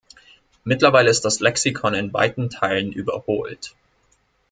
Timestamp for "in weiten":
1.93-2.49